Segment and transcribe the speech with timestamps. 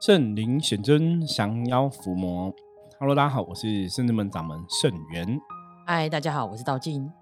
[0.00, 2.50] 圣灵显真，降妖伏魔。
[2.98, 5.38] Hello，大家好，我是圣智门掌门圣元。
[5.86, 7.12] 嗨，大家好，我是道静。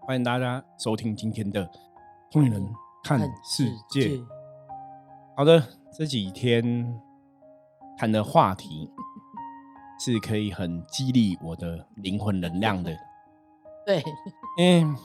[0.00, 1.64] 欢迎大家收听今天的
[2.32, 2.68] 《通灵人
[3.04, 4.08] 看世界》。
[5.36, 5.62] 好的，
[5.96, 7.00] 这几天
[7.96, 8.90] 谈的话题
[10.00, 12.92] 是可以很激励我的灵魂能量的。
[13.86, 14.02] 对，
[14.58, 14.96] 嗯。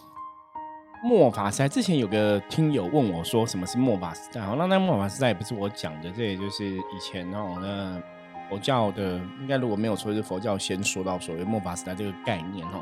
[1.03, 8.01] 末法时代之前有个听友问我说：“什么是末法时代？”好，那那末法时代也不是我讲的，这也就是以前哦，那
[8.49, 12.81] 佛教的应该如果没有错，是佛教先说到所谓末法时代这个概念哦。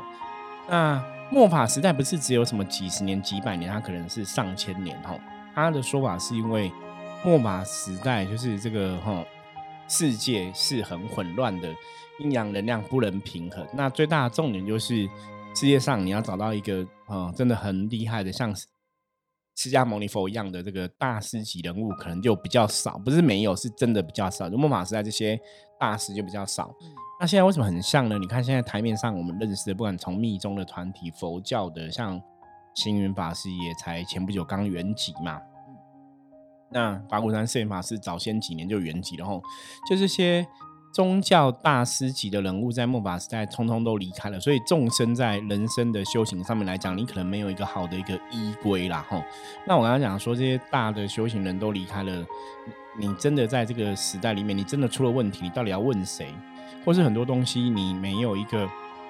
[0.68, 5.18] 那末法时代不是只有什么几十年、几百年，它可能是上千年哦。
[5.52, 6.70] 他的说法是因为
[7.24, 9.24] 末法时代就是这个哈
[9.88, 11.68] 世界是很混乱的，
[12.20, 13.66] 阴阳能量不能平衡。
[13.72, 15.08] 那最大的重点就是。
[15.54, 18.54] 世界上你要找到一个啊，真的很厉害的，像
[19.54, 22.98] 释迦牟尼佛一样的这个大师级人物，可能就比较少。
[22.98, 24.48] 不是没有，是真的比较少。
[24.48, 25.38] 就末法时代这些
[25.78, 26.74] 大师就比较少。
[27.20, 28.18] 那现在为什么很像呢？
[28.18, 32.20] 你看现在台面上我们认识的，不管从密宗的团体、佛教的，像
[32.74, 35.40] 星云法师也才前不久刚圆寂嘛。
[36.70, 39.40] 那法鼓山摄影法师早先几年就圆寂然后，
[39.88, 40.46] 就这些。
[40.92, 49.04] 宗教大师级的人物在末法时代通通都离开了，所以众生在人生的修行上面来讲，你可能没有一个好的一个依归啦。
[49.08, 49.22] 吼，
[49.66, 52.24] 那我刚刚讲说这些大的修行人都离开了，
[52.98, 56.28] 你真的在这个时代里面，你真的出了问题，你到底要问谁？
[56.84, 58.68] 或是很多东西你没有一个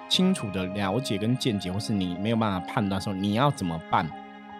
[0.08, 4.08] 清楚的了解跟见解，或是你没有办法判断的时候，你要怎么办？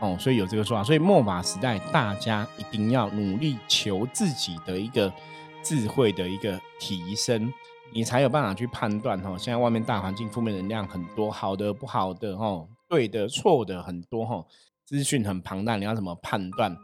[0.00, 5.12] 哦，所以有这个说法，所以末法时代大家一定要努力求自己的一个。
[5.62, 7.52] 智慧的一个提升，
[7.92, 9.36] 你才有办法去判断哈。
[9.38, 14.44] 现在外面大环境负面能量很多，好的不好的哈，对的错的很多哈，
[14.84, 16.76] 资讯很庞大，你要怎么判断？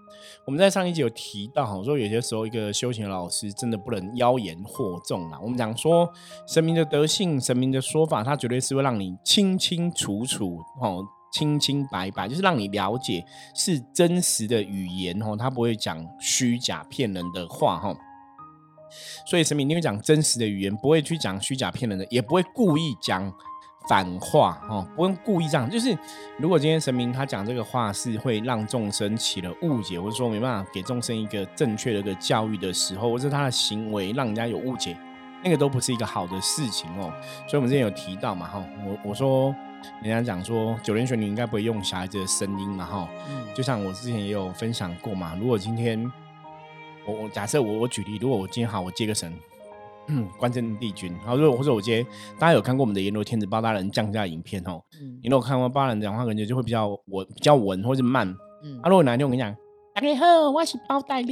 [0.47, 5.39] 我们在上一集有提到哈，说有些时候一个修行老师真的不能妖言惑众啊。
[5.43, 6.09] 我们讲说
[6.47, 13.25] 神明的德性，神明的说法，它绝对是会让你清清楚楚哦，清清白白，就是让你了解
[13.55, 17.95] 是真实的语言哦，他不会讲虚假骗人的话哈。
[19.27, 23.33] 所以神明一定会讲真实的语言，不会去讲虚假骗人的，也不会故意讲
[23.89, 25.69] 反话哦，不用故意这样。
[25.69, 25.97] 就是
[26.39, 34.97] 如果今天神明他讲这个话是会让众生起了误解，或者说没办法给众生一个正确的一个教育的时候，或者他的行为让人家有误解，
[35.43, 37.13] 那个都不是一个好的事情哦。
[37.47, 39.55] 所以我们之前有提到嘛哈，我我说
[40.03, 43.09] 人家讲说九连玄你应该不会用小孩子的声音嘛哈，
[43.55, 46.11] 就像我之前也有分享过嘛，如果今天。
[47.09, 49.33] 我我假设我我举例，如果我今天好，我接个神，
[50.09, 52.05] 嗯关圣帝君，然后如果或者我接，
[52.39, 54.83] 大家有看过我们的阎罗天子包大人降价影片哦，
[55.23, 58.29] 你如果看过包大人讲话，感觉就会比较稳，比较稳或者慢。
[58.63, 59.57] 嗯，啊，如果哪天我跟你讲，
[59.95, 61.29] 大家好，我是包大人，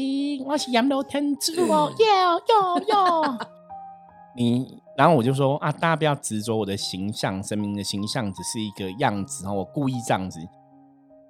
[0.47, 3.38] 我是阎罗天子哦，哟哟哟，
[4.34, 10.41] 你然后我就说啊，大家不要执着我的形象，神明的形象只是一个样子然后，我故意这样子，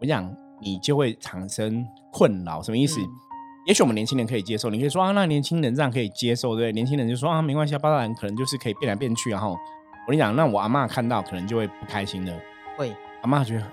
[0.00, 3.00] 我讲你就会产生困扰，什么意思？
[3.66, 6.72] 也许我们年轻人可以接受，你可以说啊，那年轻人这样可以接受，对不对？
[6.72, 12.32] 年轻人就说啊，没关系啊，包大人可能就是可以变来变去，然后我跟你讲，那我阿妈看到可能就会不开心的。
[12.76, 13.66] 会，阿妈觉得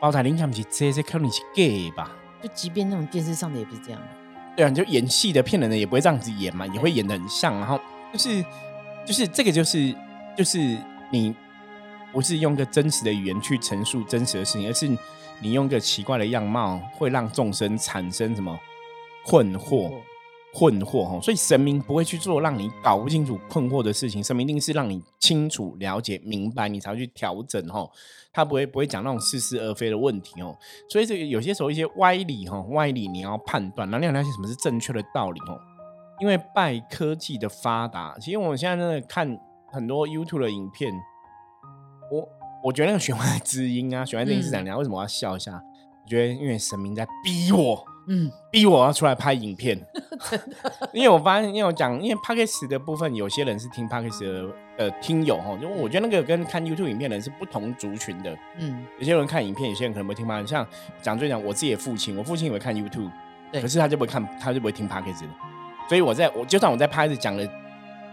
[0.00, 2.10] 包大人看不起这些，看你是 gay 吧？
[2.42, 4.06] 就即便那种电视上的也不是这样的。
[4.56, 7.78] 对啊，就演戏的骗人的也不会这样子演嘛，也会演的很像，然后
[8.14, 8.42] 就是
[9.06, 9.94] 就是这个就是
[10.34, 10.78] 就是
[11.10, 11.34] 你
[12.12, 14.88] 不是用个真实的语言去陈述真实的事情，而是
[15.40, 18.58] 你用个奇怪的样貌会让众生产生什么？
[19.26, 19.92] 困惑，
[20.54, 27.88] 困惑哈，所以神明不会去做让你搞不清楚困惑的事情，神明一定是让你清楚了解明白，你才会去调整哈。
[28.34, 30.56] 他不会不会讲那种似是而非的问题哦。
[30.88, 35.60] 所以这个有些时候一些歪理哈，歪理你要判断，那你要了解什么是正确的道理哦。
[36.20, 39.38] 因为拜科技的发达，其实我现在真的看
[39.70, 40.92] 很多 YouTube 的影片，
[42.10, 42.28] 我
[42.64, 44.78] 我觉得那个弦外之音啊，弦外之音是怎样？
[44.78, 45.62] 为什么我要笑一下？
[46.02, 47.84] 我觉得因为神明在逼我。
[48.08, 49.78] 嗯，逼我要出来拍影片，
[50.92, 56.62] 因为我发现，因为我讲，因为 p a c k e s 的部分，有些人是听 p a c k e s 的呃听友哈，因为我觉得那个跟看
[56.64, 58.36] YouTube 影片的人是不同族群的。
[58.58, 60.66] 嗯，有些人看影片，有些人可能会听 p a 像
[61.00, 63.10] 讲最讲我自己的父亲，我父亲也会看 YouTube，
[63.52, 65.30] 可是他就不会看，他就不会听 p a c k e s 的。
[65.88, 67.46] 所以我在我就算我在 p a c k e s 讲了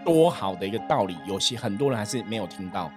[0.05, 2.91] 多好的一个道理，有些很多人还是没有听到。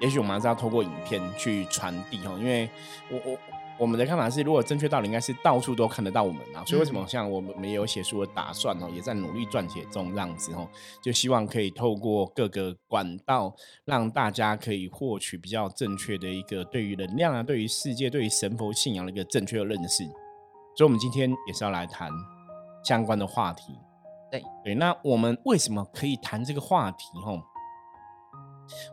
[0.00, 2.68] 也许我们还是要透过影片去传递哈，因为
[3.10, 3.38] 我我。
[3.80, 10.68] 我们的看法是，如果正确道理应该是到处都看得到我们啊，所以为什么像我们没有写书的打算哦，也在努力撰写中这样子哦，
[11.02, 13.54] 就希望可以透过各个管道，
[13.86, 20.04] 让大家可以获取比较正确的一个对于能量啊，对于世界，对于神佛信仰的一个正确的认识。
[20.76, 22.10] 所以，我们今天也是要来谈
[22.84, 23.72] 相关的话题。
[24.30, 27.06] 对对，那我们为什么可以谈这个话题？
[27.24, 27.40] 吼，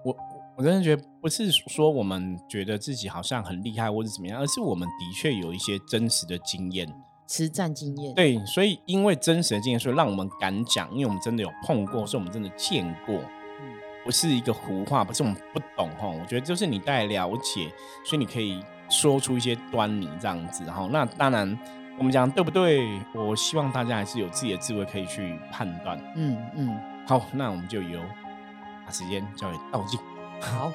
[0.05, 0.15] 我
[0.57, 6.91] 我真的觉得不是说我们觉得自己好像很厉害或者怎么样，而是我们的确有一些真实的经验。
[7.27, 16.07] 实战经验，对，所以因为真实的经验，所以让我们敢讲，因为我们真的有碰过，所以我们真的见过，嗯不是一个胡话，不是我们不懂哈。
[16.07, 17.69] 我觉得就是你带了解，
[18.03, 20.63] 所以你可以说出一些端倪这样子。
[20.71, 21.59] 哈那当然，
[21.99, 22.99] 我们讲对不对？
[23.13, 26.01] 我希望大家还是有自己的智慧可以去判断。
[26.15, 27.99] 嗯嗯，好，那我们就由
[28.85, 29.99] 把时间交给道静。
[30.41, 30.71] 好，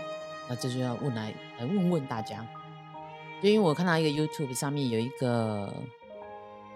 [0.49, 2.47] 那这就要问来来问问大家，
[3.43, 5.73] 就因为我看到一个 YouTube 上面有一个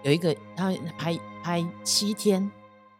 [0.03, 2.51] 有一个他拍拍七天，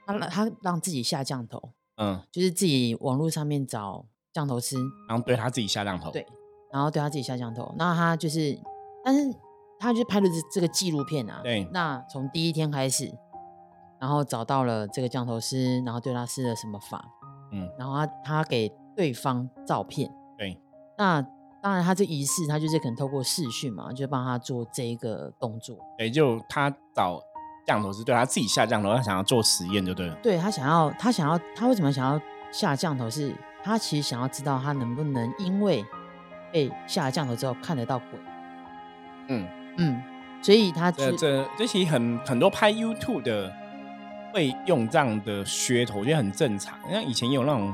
[0.05, 6.11] 他让他让自己下降头，嗯，就是自己网络上面找降头师，然后对他自己下降头。
[6.11, 6.25] 对
[6.69, 8.59] 然后对他自己下降头，那他就是，
[9.03, 9.33] 但是
[9.79, 11.63] 他就拍了这这个纪录片啊，对。
[11.71, 13.09] 那从第一天开始，
[14.01, 17.05] 然后找到了这个降头师，然后对他施了什么法，
[17.53, 20.59] 嗯，然后他他给对方照片，对，
[20.97, 21.21] 那
[21.61, 27.21] 当然他这仪式他就是可能透过视讯嘛，就帮他做这一个动作，对，就他找
[27.65, 30.15] 降头是对他自己下降头，他想要做实验，就对了。
[30.23, 32.19] 对他想要他想要他为什么想要
[32.51, 33.33] 下降头是？
[33.63, 35.85] 他其实想要知道他能不能因为
[36.51, 38.07] 被下了降头之后看得到鬼，
[39.27, 39.47] 嗯。
[39.79, 40.01] 嗯，
[40.41, 41.11] 所以他这
[41.55, 43.53] 这其实很很多拍 YouTube 的
[44.33, 46.79] 会用这样的噱头，我觉得很正常。
[46.91, 47.71] 像以前有那种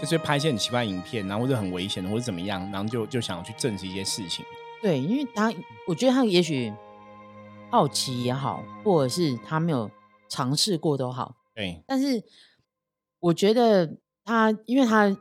[0.00, 4.44] 就是拍一些很奇怪的影片，然后或者很危险的，或者怎么样，然后就就想要去证实一些事情。
[4.82, 5.52] 对，因为他
[5.86, 6.72] 我觉得他也许
[7.70, 9.90] 好奇也好，或者是他没有
[10.28, 12.22] 尝试过都好，对，但是
[13.20, 15.16] 我觉得他，因为他一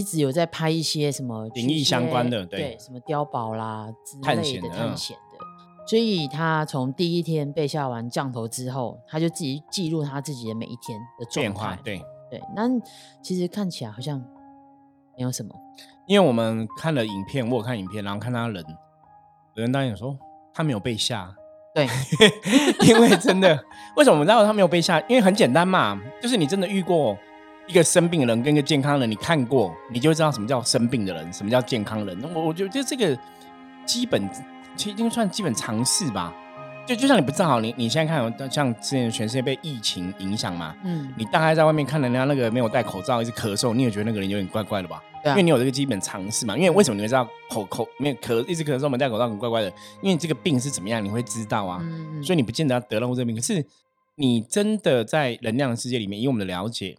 [0.00, 2.60] 一直有在拍一些什么灵异相关的对。
[2.60, 4.70] 对什么碉堡啦之类的险的嗯。
[4.70, 11.82] 探险的，所以他从第一天被下完降头之后，他就自己记录他自己的每一天的状变化态。
[11.82, 12.68] 对，对，那
[13.22, 14.18] 其实看起来好像
[15.16, 15.54] 没有什么。
[16.06, 18.64] 因为我们看了影片，我有看影片，然后看他人，
[19.54, 20.16] 有人导演说
[20.54, 21.34] 他没有被吓，
[21.74, 21.86] 对，
[22.86, 23.64] 因为真的，
[23.96, 25.00] 为什么我们知道他没有被吓？
[25.08, 27.16] 因为很简单嘛，就是你真的遇过
[27.66, 32.34] 一个生病的人跟一个健康的人，你看过，你就知道什么叫生病的人，什么叫健康人。
[32.34, 33.18] 我我觉得这个
[33.84, 34.28] 基本
[34.76, 36.32] 其实已经算基本常识吧。
[36.86, 45.02] 就就像你不正好，你你现在看，像之前全世界被疫情影响嘛，嗯，你大概在外面看人家那个没有戴口罩一直咳嗽，你也觉得那个人有点怪怪的吧？
[45.22, 46.56] 对啊因为你有这个基本常识嘛。
[46.56, 49.68] 因为为什么你会知道口口没有咳一直咳嗽没戴口罩很怪怪的？
[50.00, 51.80] 因为你这个病是怎么样，你会知道啊。
[51.82, 53.64] 嗯，所以你不见得要得了过这个病，可是
[54.14, 56.96] 你真的在能量的世界里面，以我们的了解，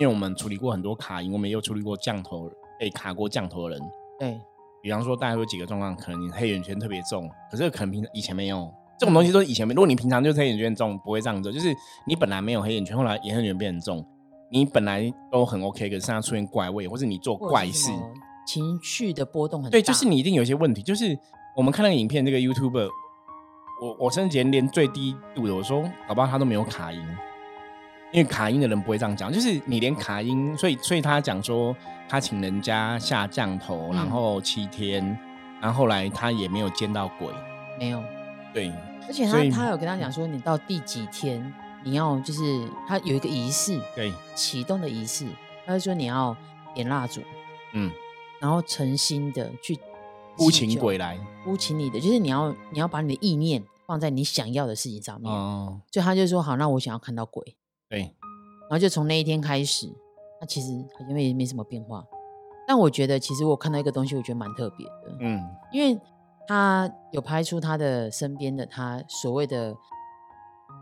[0.00, 3.82] 因为我们处理过很多卡因，我们也有处理过降头被卡过降头的人。
[4.18, 4.40] 对
[4.80, 8.72] 比方说，大概有几个状况，可能你黑眼圈特别重，可是可能平常以前没有。
[8.98, 9.72] 这种东西都是以前没。
[9.72, 11.52] 如果你平常就是黑眼圈重，不会这样子。
[11.52, 11.74] 就是
[12.06, 14.04] 你本来没有黑眼圈，后来黑眼圈变很重，
[14.50, 17.90] 你本来都很 OK，可是现在出现怪味，或是你做怪事，
[18.46, 19.72] 情绪的波动很大。
[19.72, 20.82] 对，就是你一定有一些问题。
[20.82, 21.16] 就是
[21.56, 22.88] 我们看那个影片，这个 YouTuber，
[23.80, 27.00] 我我甚至连连最低度的，我说搞不好他都没有卡音，
[28.12, 29.32] 因为卡音的人不会这样讲。
[29.32, 31.76] 就是你连卡音，所以所以他讲说
[32.08, 35.16] 他请人家下降头，然嗯后七天，
[35.60, 37.28] 然后后来他也没有见到鬼。
[37.78, 38.02] 没有。
[38.54, 38.72] 对，
[39.08, 41.52] 而且他他有跟他讲说，你到第几天
[41.82, 45.26] 你要就是他有一个仪式对，启动的仪式，
[45.66, 46.36] 他就说你要
[46.74, 47.22] 点蜡烛，
[47.72, 47.90] 嗯，
[48.38, 49.78] 然后诚心的去
[50.36, 51.18] 呼请鬼来。
[51.44, 55.32] 呼请你的，就是你要你要把你的意念放在你想要的事情上面。
[55.32, 57.56] 哦，所以他就说好，那我想要看到鬼，
[57.88, 59.90] 对，然后就从那一天开始，
[60.40, 60.68] 那其实
[60.98, 62.04] 好像也没什么变化。
[62.66, 65.42] 但我觉得其实我看到一个东西，我觉得蛮特别的，嗯，
[65.72, 65.98] 因为
[66.48, 69.76] 他有拍出他的身边的他所谓的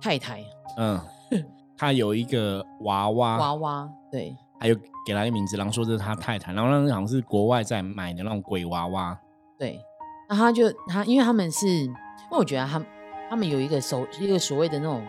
[0.00, 0.40] 太太
[0.78, 1.00] 嗯，
[1.76, 9.18] 他有一个娃娃，娃娃，对还有给他一个名字，然后说这是他太太，然后那好像是国外在买的那种鬼娃娃。
[9.58, 9.80] 对，
[10.28, 11.92] 那他就他，因为他们是，因
[12.30, 12.80] 为我觉得他
[13.28, 15.04] 他们有一个手一个所谓的那种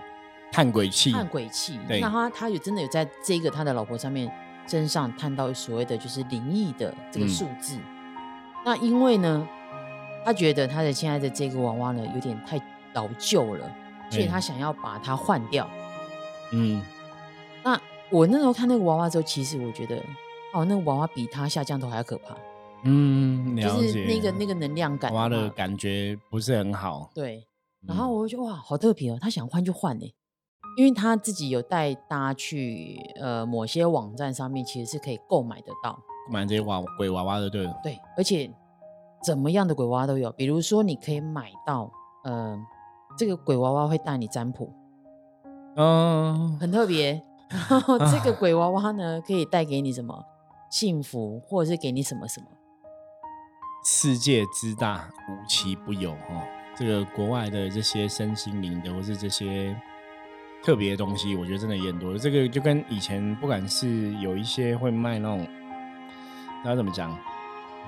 [0.51, 4.31] 探鬼器，探鬼器，对那他他有真的有在这个他的老婆上面
[4.65, 7.77] 身上探到所谓的就是灵异的这个嗯数字。
[8.65, 9.47] 那因为呢，
[10.27, 12.59] 他觉得他的现在的这个娃娃呢有点太
[12.93, 13.73] 老旧了，
[14.11, 15.65] 所以他想要把它换掉。
[16.51, 16.83] 嗯，
[17.63, 17.79] 那
[18.09, 19.95] 我那时候看那个娃娃之后，其实我觉得，
[20.53, 22.35] 哦，那个娃娃比他下降头还要可怕，
[22.83, 24.03] 嗯，了就是。
[24.05, 27.09] 那个那个能量感娃娃的感觉不是很好。
[27.15, 27.37] 对。
[27.37, 27.43] 嗯
[27.87, 29.17] 然后我就觉得哇，好特别哦！
[29.21, 30.05] 他想换就换呢，
[30.77, 35.97] 因为他自己有带大家去呃某些网站上面，其实是可以购买得到。
[36.29, 38.51] 买这些娃鬼娃娃的，对了，对，而且
[39.23, 41.91] 怎么样的鬼娃娃都有，比如说你可以买到
[42.23, 42.57] 呃
[43.17, 44.71] 这个鬼娃娃会带你占卜，
[45.75, 47.23] 嗯，很特别。
[48.11, 50.25] 这个鬼娃娃呢，可以带给你什么
[50.69, 52.47] 幸福，或者是给你什么什么？
[53.85, 56.43] 世界之大，无奇不有哈。
[56.75, 59.73] 这个国外的这些身心灵的，或是这些
[60.61, 62.17] 特别的东西，我觉得真的也很多。
[62.17, 65.47] 这个就跟以前，不管是有一些会卖那种，
[66.65, 67.09] 那怎么讲，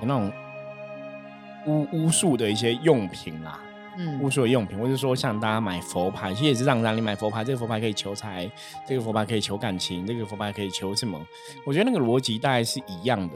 [0.00, 0.32] 有那种
[1.66, 3.60] 巫巫术的一些用品啦。
[3.96, 7.42] 嗯巫术的用品，或者说像大家买佛牌，其实也是让让你买佛牌。
[7.42, 8.50] 这个佛牌可以求财，
[8.86, 11.20] 这个佛牌可以求感情，这个佛牌可以求什么？
[11.66, 13.34] 我觉得那个逻辑大概是一样的。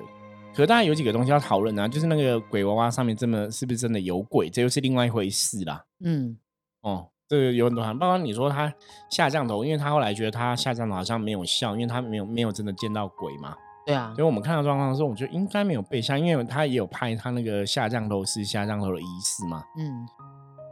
[0.55, 4.49] 可大家有几个东西要讨论啊，就是那个鬼娃娃上面这么是不是真的有鬼？
[4.49, 5.85] 这又是另外一回事啦。
[6.05, 6.39] 嗯，
[6.83, 8.73] 哦，这个有很多含，包括你说他
[9.11, 13.57] 下降头，因为他后来觉得他下降头好像没有效，因为他没有没有真的见到鬼嘛。
[13.87, 14.13] 对啊。
[14.15, 19.63] 所以我们看到状况的时候，我觉得应该没有被下，因为他也有拍他那个下降头是下降头的仪式嘛。
[19.79, 20.07] 嗯。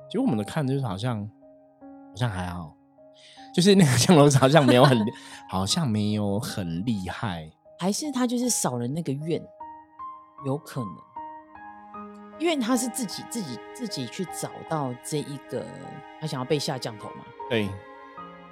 [0.09, 1.21] 其实我们的看就是好像，
[1.81, 2.75] 好像还好，
[3.55, 4.99] 就是那个降头好像没有很，
[5.49, 9.43] 好像没有很厉害，还是他就是少了那个愿，
[10.45, 15.65] 有可能，因为他是自己自己自己去找到这一个
[16.21, 17.25] 他想要被下降头嘛。
[17.49, 17.69] 对。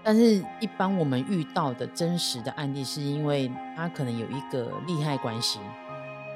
[0.02, 5.58] 但是，一般我们遇到的真实的案例，是因为他可能有一个利害关系，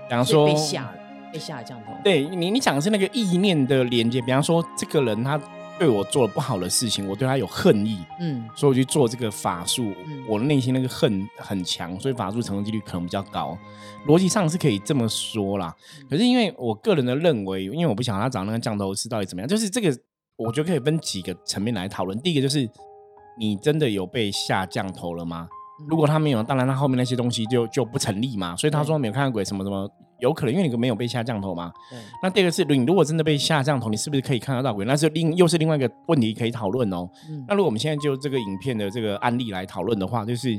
[0.09, 0.94] 比方说被下了。
[1.33, 4.21] 被下降头，对你，你讲的是那个意念的连接。
[4.21, 5.37] 比方说，这个人他
[5.76, 9.92] 对我做了不好的事情，我对他有恨意，嗯，所以我去做这个法术，
[10.28, 13.59] 我的内心那个恨很强，所以法术成功几率可能比较高。
[14.06, 15.75] 逻辑上是可以这么说啦。
[16.09, 19.92] 可是因为我个人的认为，因为我不想他找那个降头师到底怎么样，就是这个，
[20.37, 22.16] 我觉得可以分几个层面来讨论。
[22.21, 22.71] 第一个就是，
[23.38, 25.48] 你真的有被下降头了吗？
[25.88, 28.54] 如果他没有，当然他后面那些东西就就不成立嘛。
[28.56, 29.88] 所以他说没有看到鬼什么什么。
[30.20, 31.70] 有可能，因为你没有被下降头嘛。
[32.22, 34.84] 那第二个是，你如果真的被下降头，你是不是可以看得到鬼？
[34.86, 37.06] 那是另又是另外一个问题可以讨论哦。
[37.48, 40.56] 那如果我们现在就这个影片的这个案例来讨论的话，就是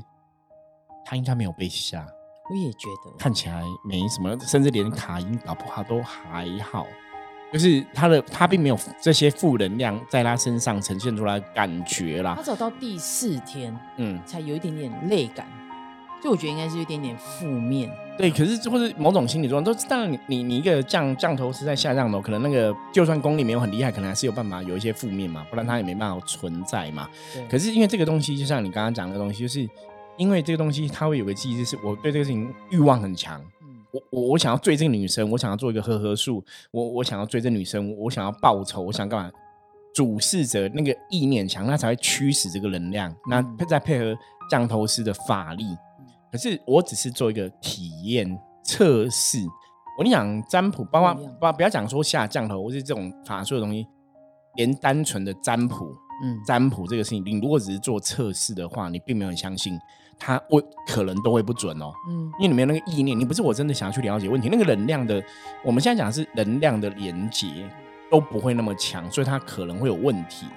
[1.06, 2.06] 他应该没有被吓。
[2.52, 6.86] 我也觉得看起来没什么，甚至连卡音搞不好都还好。
[7.56, 12.34] 就是他的他并没有这些负能量在他身上呈现出来感觉啦。
[12.36, 15.48] 他走到第四天，嗯，才有一点点累感。
[16.22, 27.08] 就我觉得应该是有一点点负面，对，可是或者某种心理状况都，当然你你你一个降降头是在下降头，可能那个就算功力没有很厉害，可能还是有办法有一些负面嘛，不然他也没办法存在嘛。
[27.50, 29.70] 可是因为这个东西，就像你刚刚讲的东西，就是
[30.18, 33.40] 因为这个东西它会有个机制，是我对这个事情欲望很强，
[33.96, 39.32] 我我我想要追这个女生，我想要做一个呵呵术，我我想要追这女生，我想要报仇，我想干嘛？
[39.94, 44.14] 主事者那个意念强，那才会驱使这个能量，那再配合
[44.50, 45.64] 降头师的法力。
[46.30, 49.40] 可是我只是做一个体验测试。
[49.98, 53.88] 我跟你讲，占卜，包括不不要讲说下降头或是这种法术的东西，
[54.56, 55.86] 连单纯的占卜，
[56.22, 59.80] 嗯，占卜这个事情，你如果只是做测试的话，你并没有很相信
[60.20, 61.94] 它，我可能都会不准哦。
[62.10, 65.24] 嗯，因为你没有那个意念，你不是我真的想要去了解问题，那个能量的，
[65.64, 67.48] 我们现在讲的是能量的连接
[68.10, 70.48] 都不会那么强，所以它可能会有问题。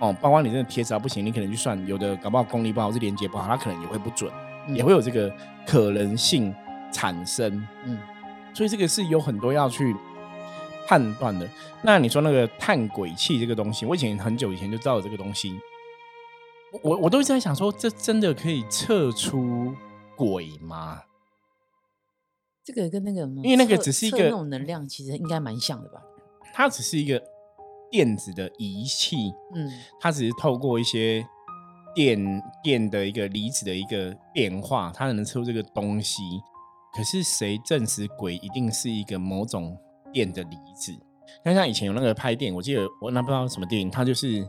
[0.00, 4.30] 哦，包括你真的贴纸不行，你可能去算，有的搞不好功力不好，是连接不好，它可能也会不准。
[4.68, 5.32] 也会有这个
[5.66, 6.54] 可能性
[6.92, 7.98] 产生，嗯，
[8.52, 9.96] 所以这个是有很多要去
[10.86, 11.48] 判断的。
[11.82, 15.58] 那你说那个探鬼器这个东西，我以前很久以前就知道这个东西，
[16.82, 19.74] 我我都一直在想说，这真的可以测出
[20.16, 21.02] 鬼吗？
[22.64, 26.02] 这个跟那个，因为那个只是一个那种能量，其实应该蛮像的吧？
[26.52, 27.22] 它只是一个
[27.90, 31.26] 电子的仪器，嗯，它只是透过一些。
[31.92, 36.22] 电电的一个离子的一个变化，它能测出这个东西。
[36.94, 39.76] 可是谁证实鬼一定是一个某种
[40.12, 40.92] 电的离子？
[41.44, 44.48] 像像以前有那个拍电影，我记得我那不知道什么电影，它就是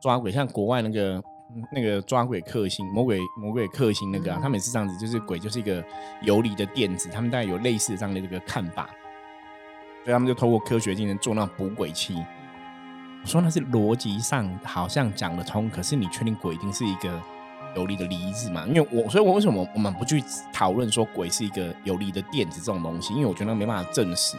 [0.00, 1.20] 抓鬼，像国外那个
[1.72, 5.84] 那个抓鬼克星、魔鬼魔鬼克星那个，他们也是这样子，就是鬼就是一个
[6.22, 8.90] 游离的电子，他们大概有类似这样的这个看法，
[10.04, 12.16] 所以他们就透过科学精神做那捕鬼器。
[13.24, 17.20] 说那是逻辑上好像讲得通，可是你确定鬼一定是一个
[17.74, 18.64] 有力的离子吗？
[18.68, 20.22] 因为我，所以我为什么我们不去
[20.52, 23.14] 讨论说鬼是一个有力的电子这种东西？
[23.14, 24.36] 因为我觉得没办法证实。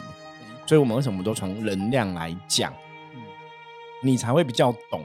[0.64, 2.72] 所以我们为什么都从能量来讲，
[4.02, 5.02] 你才会比较懂。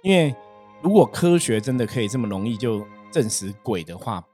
[0.00, 0.34] 因为
[0.82, 4.24] 如果科学真的可以这么容易就证实鬼的话，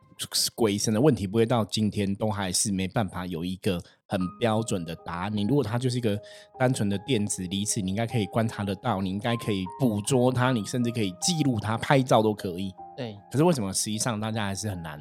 [0.55, 3.83] 鬼神的问题不会到今天都还是没办法有一个。
[4.07, 5.37] 很标准的答案。
[5.37, 6.17] 你如果它就是一个
[6.57, 12.73] 单纯的电子离子，你应该可以观察得到，你应该可以捕捉它，你甚至可以记录它，拍照都可以。
[12.97, 13.19] 对。
[13.33, 15.01] 可是为什么实际上大家还是很难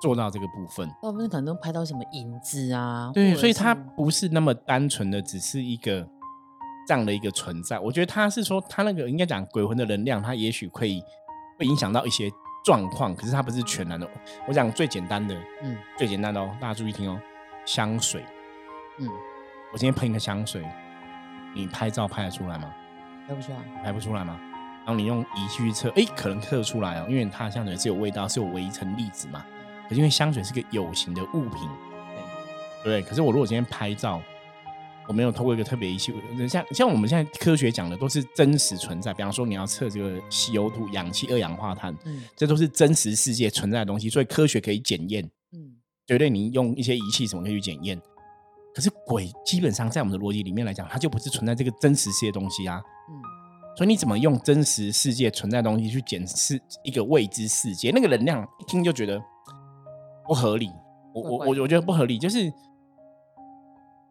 [0.00, 0.88] 做到这个部分？
[1.02, 3.10] 大部分可能都拍到什么影子啊？
[3.12, 6.06] 对，所以它不是那么单纯的，只是一个
[6.86, 7.78] 这样的一个存在。
[7.78, 11.02] 我觉得他是说，他那个应该讲鬼魂的能量，他也许可以
[11.58, 12.30] 会影响到一些
[12.64, 14.08] 状况，可是他不是全然的。
[14.46, 17.20] 我讲最简单的，嗯最简单的哦，大家注意听哦，
[17.64, 18.24] 香水。
[18.98, 19.08] 嗯，
[19.72, 20.62] 我今天喷一个香水，
[21.54, 22.72] 你拍照拍得出来吗？
[23.26, 23.58] 拍不出来。
[23.82, 24.38] 拍不出来吗？
[24.84, 29.44] 然后你用仪器去测，哎，可能测得出来哦，因为它的香水是有味道，是有微层粒子嘛。
[29.84, 31.68] 可是因为香水是个有形的物品，
[32.82, 33.02] 对不对？
[33.02, 34.20] 可是我如果今天拍照，
[35.08, 36.12] 我没有透过一个特别仪器，
[36.48, 39.12] 像像我们现在科学讲的都是真实存在。
[39.12, 45.24] 比方说你要测这个 CO2、氧气、二氧化碳，嗯这都是真实世界存在的东西，所以科学可以检验。
[45.52, 46.30] 嗯绝对？
[46.30, 48.00] 你用一些仪器什么可以去检验。
[48.74, 52.80] 可是鬼基本上在我们的逻辑里面来讲，它就不是存在这个真实世界的东西啊。
[53.08, 53.20] 嗯
[53.74, 57.90] 所以你怎么用真实世界存在的东西去检视一个未知世界？
[57.90, 59.18] 那个能量一听就觉得
[60.26, 60.68] 不合理。
[61.14, 62.52] 我我我我觉得不合理，就是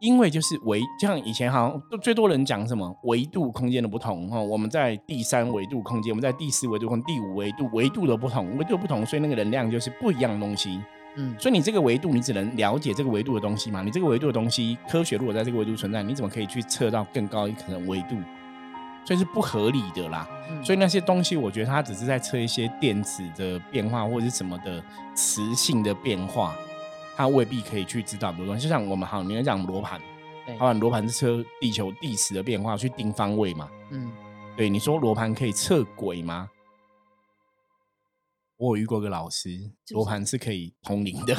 [0.01, 10.81] 因为就是维，就像以前好像都最多人讲什么维度空间的不同哈，我们在第三维度空间，我们在第四维度空第五维度维度的不同，维度的不同，所以那个能量就是不一样的东西。
[11.17, 13.83] 嗯所以你这个维度，你只能了解这个维度的东西嘛？
[13.83, 18.15] 你这个维度的东西，科学如果在这个维度存在，你怎么可以去测到更高一可能维度？
[19.05, 20.27] 所以是不合理的啦。
[20.49, 24.81] 嗯，所以那些东西，我觉得它只是在测一些电子的变化或者是什么的
[25.13, 26.55] 磁性的变化，
[27.15, 28.63] 它未必可以去知道很多东西。
[28.63, 30.01] 就像我们好，你要讲罗盘，
[30.45, 33.69] 对好，罗盘是测地球地磁的变化，去定方位嘛。
[33.91, 34.11] 嗯
[34.57, 36.49] 对，你说罗盘可以测鬼吗？
[38.57, 39.49] 我有遇过个老师，
[39.91, 41.35] 罗盘是可以通灵的。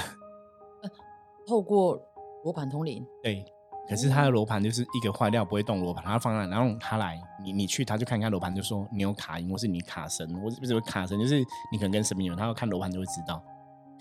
[1.47, 2.00] 透过
[2.43, 3.45] 罗盘通灵，对，
[3.88, 11.38] 可是他的罗盘就是一个坏掉不会动罗盘，他放在，然后他来，你你去他就看看罗盘，就说你有卡音，或是你卡神，或是不是有卡神，就是
[11.71, 13.41] 你可能跟神明有，他要看罗盘就会知道。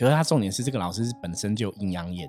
[0.01, 2.27] 可是他重点是这个老师是本身就有阴阳眼，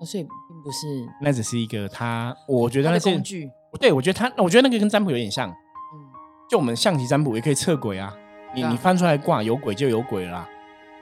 [0.00, 0.86] 哦所以并不是
[1.20, 3.50] 那只是一个他，我觉得他那是的工具。
[3.78, 6.00] 对，我觉得他，我觉得那个跟占卜有点像，嗯
[6.48, 8.16] 就我们象棋占卜也可以测鬼啊，
[8.54, 10.48] 你对啊你翻出来卦有鬼就有鬼啦，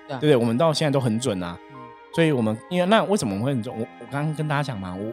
[0.09, 0.37] 对不对？
[0.37, 1.57] 我们到现在都很准啊。
[1.61, 1.81] 嗯
[2.15, 3.77] 所以我们因为那为什么会很准？
[3.77, 5.13] 我我刚刚跟大家讲嘛，我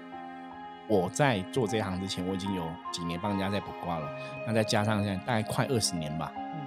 [0.88, 4.08] 我在做这一行之前，我已经有几年帮人家在卜卦了，
[4.46, 6.62] 那再加上现在大概快二十年吧，嗯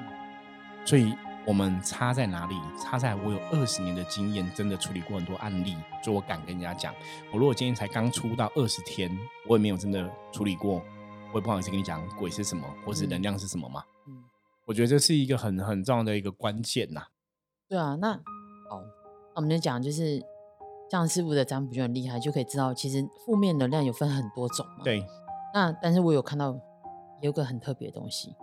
[0.85, 1.15] 所以
[1.47, 2.55] 我们差在哪里？
[2.83, 6.95] 差在我有二十年的经验，真的处理过很多案例，所以我敢跟人家讲，
[7.33, 9.11] 我如果今天才刚出道二十天，
[9.47, 10.83] 我也没有真的处理过，
[11.33, 13.85] 我也不好意思跟你讲鬼是什么，或是能量是什么嘛。
[14.07, 14.25] 嗯，
[14.65, 17.03] 我觉得这是一个很很重要的一个关键呐、
[17.69, 18.13] 对啊，那
[18.71, 18.83] 哦，
[19.35, 20.23] 那我们就讲就是
[20.91, 24.85] 像师傅的占卜就很厉害，就可以知道其实负面能量有分很多种嘛。。
[24.85, 25.05] 对，
[25.53, 26.59] 那但是我有看到
[27.21, 28.35] 有个很特别的东西，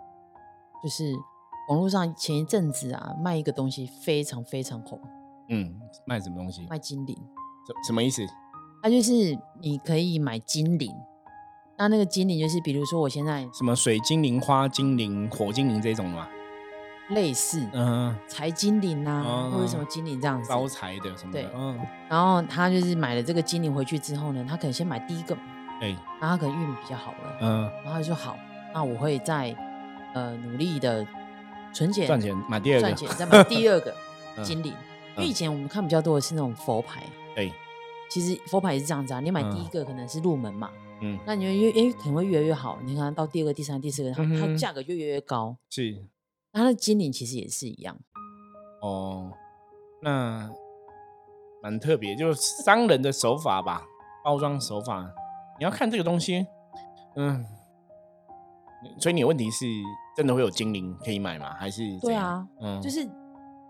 [0.84, 1.14] 就是
[1.72, 5.00] 网络上前一阵子啊卖一个东西非常非常红，
[5.48, 5.74] 嗯，
[6.06, 6.68] 卖什么东西？
[6.70, 7.16] 卖精灵。
[7.66, 8.22] 什什么意思？
[8.84, 10.94] 它就是你可以买精灵，
[11.78, 16.28] 那那个精灵就是比如说我现在什么水精灵、花精灵、火精灵这种的嘛？
[17.12, 21.80] 类似嗯，财精灵啊，嗯或者什么精灵这样子，招财的什么的对，嗯，
[22.10, 25.42] 然后他就是买了这个精灵回去之后呢，他可能先买第一个嘛，
[25.80, 28.36] 对，然后他可能运比较好了，嗯，然后他就说好，
[28.74, 29.56] 那我会再
[30.14, 31.06] 呃努力的
[31.74, 32.82] 存钱赚钱买第二个。
[32.82, 33.96] 赚，钱，再买第二个
[34.38, 34.44] 嗯。
[34.44, 34.74] 精灵。
[35.16, 35.28] 因为嗯。
[35.28, 37.04] 以前我们看比较多的是那种佛牌，
[37.36, 37.52] 对，
[38.10, 39.70] 其实佛牌也是这样子啊，你买第一嗯。
[39.70, 45.58] 个可能是入门嘛，嗯，那你会越诶可能会越来越好，你看到第二个、第三个、第四个，它它价格就越来越高。
[45.70, 46.06] 是。
[46.54, 47.98] 那它的精灵其实也是一样，
[48.82, 49.32] 哦，
[50.02, 50.50] 那
[51.64, 53.86] 蛮特别，就是商人的手法吧，
[54.24, 55.10] 包装手法。
[55.60, 56.46] 你要看这个东西，
[57.16, 57.46] 嗯，
[59.00, 59.66] 所以你的问题是
[60.16, 61.54] 真的会有精灵可以买吗？
[61.60, 63.08] 还是对啊，嗯，就是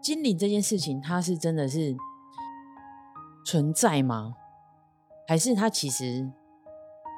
[0.02, 1.96] 精灵这件事情，它是真的是
[3.46, 4.34] 存在吗？
[5.28, 6.30] 还是它其实，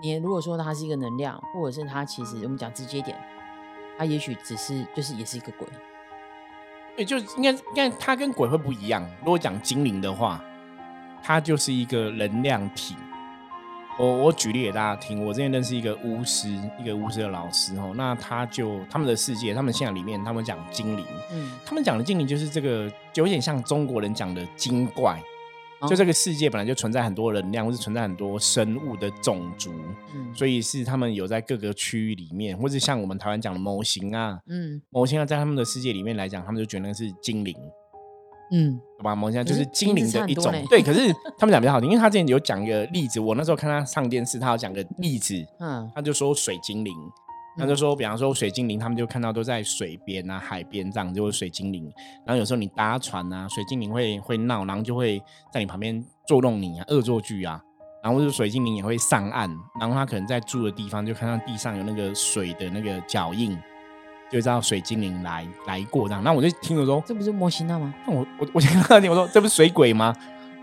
[0.01, 3.17] 你如果说它是一个能量，或者是它其实我们讲直接点，
[3.97, 5.67] 它也许只是就是也是一个鬼。
[6.95, 9.07] 对，就应该应该它跟鬼会不一样。
[9.19, 10.43] 如果讲精灵的话，
[11.21, 12.95] 它就是一个能量体。
[13.99, 25.21] 我我举例给大家听，我之前认识一个巫师，一个巫师的老师哦，那他就他们的世界，他们信仰里面，他们讲精灵，嗯，他们讲的精灵就是这个，就有点像中国人讲的精怪，
[25.79, 29.71] 哦就这个世界本来就存在很多能量，或是存在很多生物的种族，
[30.15, 37.55] 嗯所以是他们有在各个区域里面，或是像我们台湾讲的模型啊，嗯模型啊，在他们的世界里面来讲，他们就觉得那个是精灵。
[38.51, 39.15] 嗯对吧？
[39.15, 40.33] 模型啊可就是是精灵的一。
[40.33, 46.93] 种对，可是他们讲比较好听，因为他之前有讲一个例子，我那时候看他上电视，他有讲个例子，嗯他就说水精灵，
[47.57, 51.83] 他就说，比方说水精灵，他们就看到都在水边啊、海边这样，就是水精灵。
[52.25, 57.61] 然后有时候你搭船啊，水精灵会会闹，然后就会在你旁边捉弄你啊，恶作剧啊。
[58.03, 63.57] 然后就是水精灵也会上岸，然后他可能在住的地方就看到地上有那个水的那个脚印，
[64.33, 66.23] 就知道水精灵来来过这样。
[66.23, 67.93] 那我就听了说，这不是摩西娜吗？
[68.07, 70.15] 那我我我先跟他听，我说这不是水鬼吗？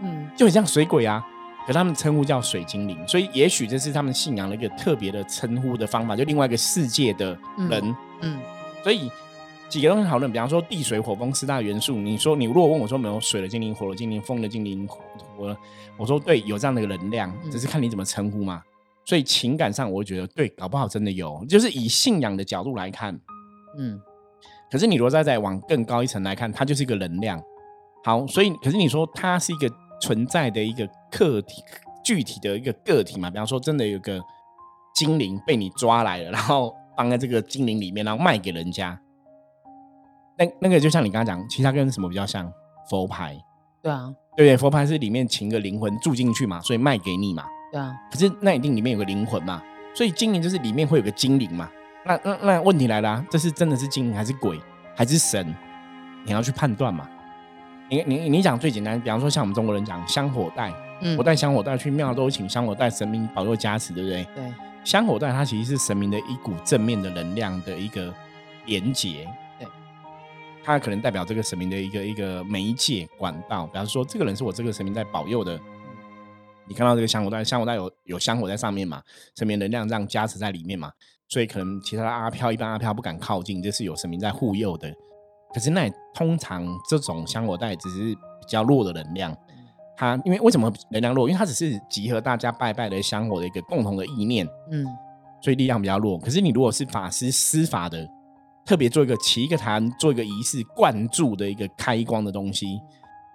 [0.03, 1.25] 嗯，就很像水鬼啊。
[1.67, 7.95] 可他们称呼叫水精灵，所以也许这是他们信仰的一个特别的称呼的方法，就另外一个世界的人。
[8.23, 8.41] 嗯，
[8.83, 9.09] 所以
[9.69, 11.97] 几个东西讨论，比方说地水火风四大元素。
[11.97, 14.89] 你说你如果问我说没有水的精灵、火的精灵、风的精灵，
[15.37, 15.57] 我
[15.97, 18.63] 我说对，有这样的一个能量，只是看你怎么称呼嘛。
[19.05, 23.19] 所以情感上，我觉得对，搞不好真的有，就是以信仰的角度来看，
[23.79, 24.01] 嗯。
[24.71, 27.43] 可是你如果再再往更高一层来看，它就是一个能量。
[28.05, 29.69] 好，所以可是你说它是一个
[30.01, 31.63] 存在的一个客体，
[32.05, 33.29] 具体的一个个体嘛？
[33.29, 34.21] 比方说，真的有个
[34.95, 38.99] 精灵被你抓来了，然后放在这个精灵里面，然后卖给人家。
[40.39, 42.51] 那那个就像你刚刚讲，其他跟什么比较像？
[42.89, 43.37] 佛牌。
[43.83, 44.57] 对啊，对不对？
[44.57, 47.45] 佛牌是里面请个灵魂住进去嘛，所以卖给你嘛。
[47.73, 47.95] 对啊。
[48.11, 49.63] 可是那一定里面有个灵魂嘛，
[49.95, 51.69] 所以精灵就是里面会有个精灵嘛。
[52.05, 54.59] 那那那问题来了，这是真的是精灵还是鬼
[54.97, 55.55] 还是神？
[56.25, 57.09] 你要去判断嘛。
[57.89, 64.25] 你你你讲最简单，比方说像我们中国人讲香火袋，嗯，我带香火袋去庙都请香火袋神明保佑加持，对不对？
[64.35, 64.55] 对。
[64.85, 68.15] 香火袋它其实是神明的一股正面的能量的一个
[68.65, 69.69] 连接，对。
[70.63, 75.61] 它可能代表这个神明的一个一个媒介管道，比方说这个人是我这个神明在保佑的。
[76.67, 79.03] 你看到这个香火袋，香火袋有有香火在上面嘛？
[79.37, 80.93] 神明能量这样加持在里面嘛？
[81.31, 84.93] 所以可能其他的阿飘，一般阿飘不敢靠近，这是有神明在护佑的。
[85.55, 89.37] 可是那通常这种香火袋只是比较弱的能量，
[89.97, 91.29] 它因为为什么能量弱？
[91.29, 94.85] 因为它只是集合大家拜拜的香火的一个共同的意念，嗯，
[95.41, 96.19] 所以力量比较弱。
[96.19, 98.09] 可是你如果是法师施法的，
[98.67, 102.81] 特别做一个起一个坛，做一个仪式灌注的一个开光的东西。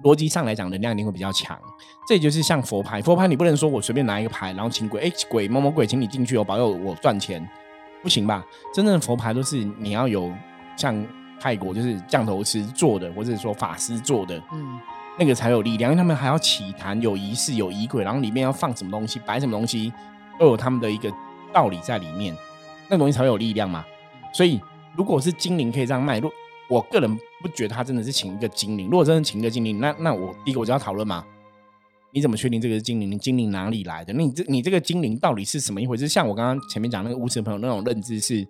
[0.04, 1.58] 逻辑上来讲，能量一定会比较强。
[2.06, 7.46] 这也就是像佛牌，佛牌你不能说我随便拿一个牌，然后请鬼，哎，鬼某某鬼，请你进去哦，保佑我赚钱，
[8.06, 8.46] 不行吧？
[8.72, 10.32] 真正的佛牌都是你要有
[10.78, 10.96] 像
[11.40, 14.80] 泰国就是降头师做的，或者说法师做的，嗯，
[15.18, 19.92] 那个才有力量，因为他们还要起坛，有仪式，有仪轨，然后里面要放什么东西，摆什么东西，
[20.38, 21.12] 都有他们的一个
[21.52, 22.38] 道理在里面，
[22.88, 23.84] 那东西才会有力量嘛。
[24.32, 24.62] 所以，
[24.96, 26.32] 如果是精灵可以这样卖，如
[26.68, 28.90] 我个人不觉得他真的是请一个精灵。
[28.90, 31.24] 如果真的请一个精灵，那那我第一个我就要讨论嘛，
[32.16, 33.20] 你怎么确定这个是精灵？
[33.20, 34.14] 精灵哪里来的？
[34.14, 36.08] 那你这你这个精灵到底是什么一回事？
[36.08, 38.48] 像我刚刚前面讲那个无耻朋友那种认知是，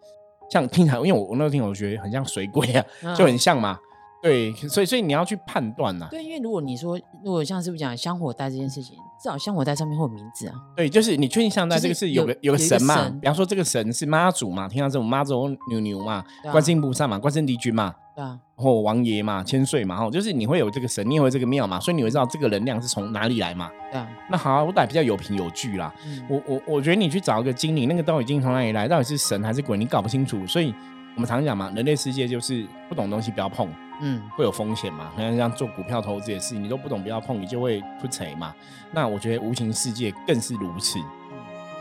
[0.52, 3.80] 像听起来，因为我我那个听我觉得很像水鬼啊，就很像嘛。
[4.22, 6.08] 对，所以所以你要去判断呐。
[6.12, 10.56] 对，因为如果你说，如果像是不是讲香火带这件事情，至少像我在上面会有名字啊。
[10.76, 13.10] 对，就是你确定像在这个是有个有个神嘛？
[13.22, 14.68] 比方说这个神是妈祖嘛？
[14.68, 16.24] 听到这种妈祖牛牛嘛？
[16.52, 17.18] 观世音菩萨嘛？
[17.18, 17.94] 观世音帝君嘛？
[18.16, 23.70] 对啊，或王爷嘛，千岁嘛，哈，就是你会有这个神，你会这个庙嘛，所以你会知道这个能量是从哪里来嘛。
[23.92, 25.94] 对啊，那好，我得比较有凭有据啦。
[26.30, 30.48] 我我我觉得你去找一个精灵，那个到底从哪里来，到底是神还是鬼，你搞不清楚。
[30.48, 30.74] 所以
[31.16, 33.68] 我们常讲嘛，人类世界就是不懂东西不要碰，
[34.02, 35.12] 嗯，会有风险嘛。
[35.18, 38.54] 像像做股票投资也是，你都不懂不要碰，你就会出贼嘛。
[38.92, 41.00] 那我觉得无形世界更是如此。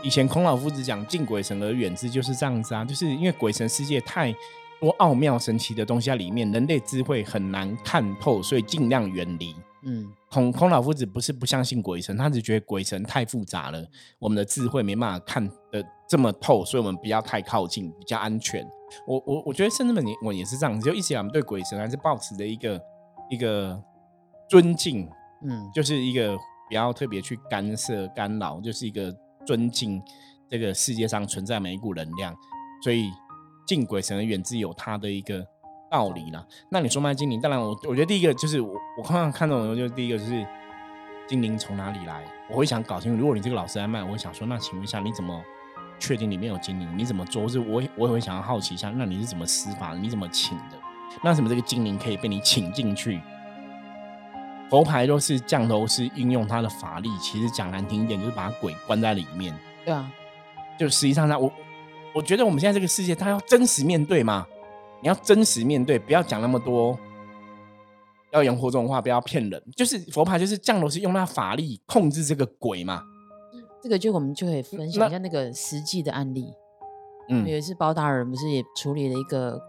[0.01, 4.33] 以前孔老夫子讲敬鬼神而远之，就是这样子啊，就是因为鬼神世界太。
[4.77, 9.55] 多奥妙神奇的东西在里面，人类智慧很难看透，所以尽量远离。
[9.85, 13.85] 嗯，孔孔老夫子不是不相信鬼神，他只觉得鬼神太复杂了，
[14.19, 18.65] 我们的智慧没办法看得这么透，所以我们不要太靠近，比较安全。
[19.07, 22.81] 我我我觉得甚至们我也是这样，就一直我们对鬼神还是保持的一个
[23.29, 23.81] 一个
[24.49, 25.09] 尊敬，
[25.47, 26.35] 嗯，就是一个
[26.69, 30.01] 不要特别去干涉干扰，就是一个尊敬
[30.49, 32.35] 这个世界上存在每一股能量，
[32.83, 33.09] 所以。
[33.67, 35.43] 敬鬼神而远之有他的一个
[35.95, 36.45] 道理啦。
[36.67, 40.45] 那你说卖精灵，当然我我觉得第一个就是我我刚刚看到的，就是第一个就是
[41.25, 43.17] 精灵从哪里来，我会想搞清楚。
[43.17, 45.41] 如果你这个老师在卖，我会想说，那请问一下，你怎么
[45.97, 46.97] 确定里面有精灵？
[46.97, 47.47] 你怎么做？
[47.47, 49.93] 是我我也会想要好奇一下，那你是怎么施法？
[49.93, 50.77] 你怎么请的？
[51.23, 53.21] 那什么这个精灵可以被你请进去？
[54.69, 59.57] 佛牌都是降头师运用他的法力，其实讲难听一点，就是把鬼关在里面。
[59.85, 60.11] 对啊，
[60.77, 61.49] 就实际上他我。
[62.13, 64.47] 我觉得我们现在这个世界，他要真实面对嘛？
[65.01, 66.97] 你要真实面对，不要讲那么多，
[68.31, 69.63] 要言惑众话，不要骗人。
[69.75, 73.03] 就是佛牌，就是降头是用他法力控制这个鬼嘛。
[73.81, 76.51] 这个就我们就可以分享一下那个实际的案例。
[77.29, 79.61] 嗯，有一次包大人不是也处理了一个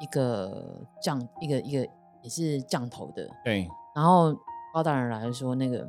[0.00, 1.86] 一个降一个一个
[2.22, 3.28] 也是降头的。
[3.44, 3.66] 对。
[3.94, 4.34] 然后
[4.74, 5.88] 包大人来说，那个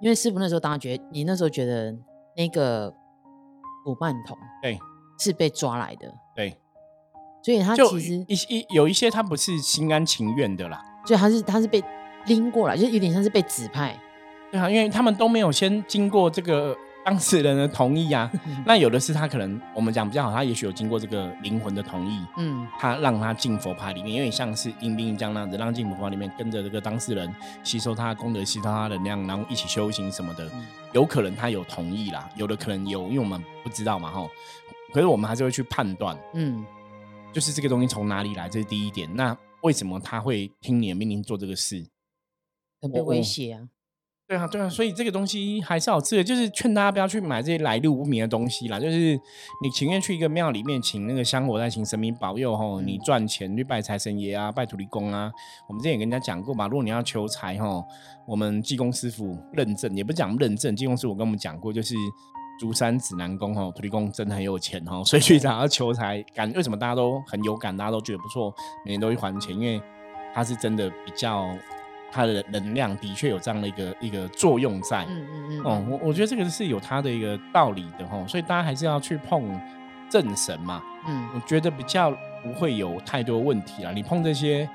[0.00, 1.94] 因为师傅那时候当然觉得，你那时候觉得
[2.36, 2.92] 那个
[3.84, 4.78] 古曼童对。
[5.16, 6.58] 是被抓来的，对，
[7.44, 11.82] 所以他其实一一有一些他不是心甘情愿的啦，所以他是他是被
[12.24, 13.94] 拎过来，就有点像是被指派，
[14.50, 18.30] 对啊，因为他们都没有先经过这个当事人的同意啊。
[18.64, 27.30] 那有的是他可能我们讲比较好，他也许有经过这个灵魂的同意，嗯，他让他进佛牌里面，有点像是阴兵将那样子，让进佛牌里面跟着这个当事人
[27.62, 30.50] 吸收他的功德，吸收他的能量，然后一起修行什么的。
[30.92, 34.26] 有可能他有同意啦，有的可能有，因为我们不知道嘛，哈。
[34.94, 36.64] 可是我们还是会去判断，嗯，
[37.34, 39.12] 就是这个东西从哪里来，这是第一点。
[39.16, 41.84] 那为什么他会听你的命令做这个事？
[42.80, 43.68] 很被威胁啊？
[44.26, 48.80] 对啊，对啊，所以这个东西还是好吃的，就是劝大家不要去买这些来路不明的东西啦。
[48.80, 49.20] 就是
[49.62, 55.30] 你情愿去一个庙里面请那个香火，再请神明保佑吼，你赚钱去拜财神爷啊，拜土地公啊。
[55.68, 57.84] 我们之前也跟人家讲过嘛，如果你要求财吼，
[58.26, 61.94] 我们济公师傅认证，也不讲认证，济公师傅跟我们讲过，就是
[62.58, 69.80] 竹山指南宫哈，土地公真的很有钱哈，所以去找他求财，感为什么大家都很有感，大家都觉得不错，每年都会还钱，因为
[70.34, 71.48] 他是真的比较。
[72.16, 79.60] 他的能量的确有这样的一个一个作用在，嗯嗯嗯，哦，我我觉得这个是有它的一个道理的哈，所以大家还是要去碰
[80.08, 83.90] 正神嘛，嗯，我觉得比较不会有太多问题啦。
[83.90, 84.68] 你碰这些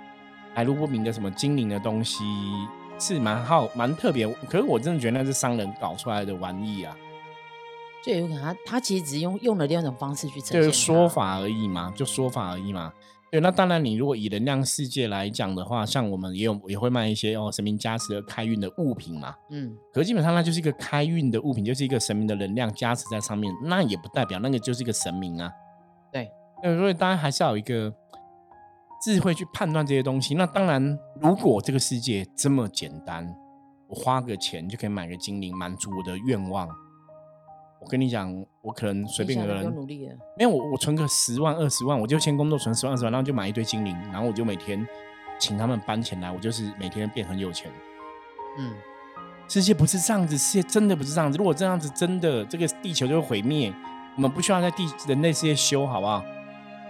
[0.54, 2.26] 来路不明的什么精灵的东西
[3.00, 6.94] 是蛮好蛮特别，可是我真的觉得那是商人搞出来的玩意啊，
[8.04, 12.94] 就有可能他他其实只是用用了另一种方式去呈现说法而已嘛，就说法而已嘛。
[13.32, 25.52] 对，那当然，你如果以能量世界来讲的话，像我们也有也会卖一些哦神明加持的开运的物品嘛，嗯，可基本上那就是一个开运的物品，就是一个神明的能量加持在上面，那也不代表那个就是一个神明啊。
[26.12, 26.28] 对，
[26.64, 27.94] 所以当然还是要有一个
[29.04, 30.34] 智慧去判断这些东西。
[30.34, 33.32] 那当然，如果这个世界这么简单，
[33.88, 36.68] 我花个钱就可以买个精灵，满足我的愿望。
[37.82, 39.74] 我跟你讲，我可能随便一个人，
[40.38, 44.86] 没有我，我存个十万二十万，我就先工作存十万二十万，然后就买一堆精灵，然后我就每天
[45.40, 47.72] 请他们搬钱来，我就是每天变很有钱。
[48.58, 48.74] 嗯，
[49.48, 51.38] 世界不是这样子，世界真的不是这样子。
[51.38, 53.74] 如果这样子，真的这个地球就会毁灭。
[54.16, 56.22] 我们不需要在地人类世界修，好不好？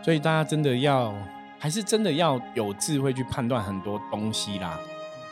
[0.02, 1.14] 所以大家真的要，
[1.60, 4.80] 还是真的要有智慧去判断很多东西啦。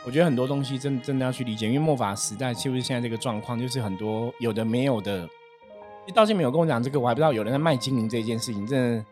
[0.06, 5.28] 我觉得很多东西真真的要去理解，因为末法时代是不是现在这个状况，就是很多有的没有的。
[6.12, 9.04] 到现在没有跟我讲这个，我还不知道有人在卖精灵这件事情，真的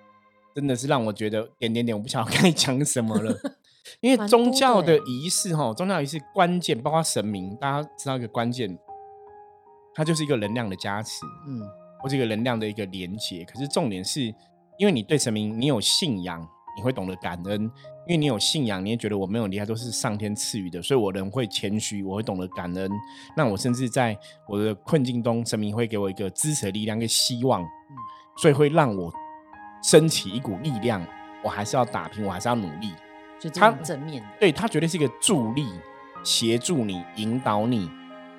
[0.54, 3.34] 真的是让我觉得点点点，我不晓得该讲什么了。
[4.00, 8.78] 因为宗教的仪式哈，宗教仪式关键，包括神明，大家知道一个关键，
[9.94, 11.62] 它就是一个能量的加持，嗯，
[12.00, 13.44] 或是一个能量的一个连接。
[13.44, 14.22] 可是重点是，
[14.78, 16.48] 因为你对神明你有信仰。
[16.76, 17.62] 你会懂得感恩，
[18.06, 22.90] 因为你有信仰，你也觉得我没有离开都是上天赐予的，所以我人会谦虚，我会懂得感恩。
[23.36, 27.64] 那我甚至在我的困境中，神明会给我一个支持的力量跟希望，
[28.36, 29.12] 所以会让我
[29.82, 31.04] 升起一股力量。
[31.42, 32.92] 我还是要打拼，我还是要努力。
[33.38, 35.66] 就他正面对他绝对是一个助力，
[36.24, 37.88] 协助你，引导你。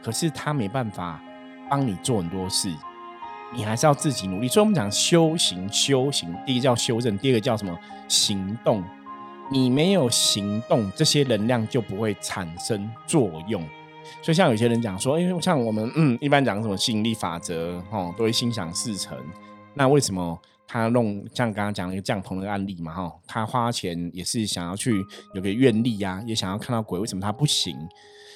[0.03, 1.21] 可是他没办法
[1.69, 2.69] 帮你做很多事。
[3.53, 8.83] 你还是要自己努力，所以我们讲修行，修行第一个叫修正，第二个叫什么行动。
[9.49, 13.61] 你没有行动，这些能量就不会产生作用。
[14.21, 19.17] 所以像有些人讲说，因为像我们嗯，一般讲什么吸引力法则，哦，都会心想事成。
[19.73, 25.01] 那为什么他弄像刚刚讲了一个降头的案例嘛，哈，他花钱也是想要去
[25.33, 27.73] 有个愿力呀，也想要看到鬼，为什么他不行？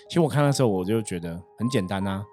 [0.07, 2.23] 其实我看的时候，我就觉得很简单啊。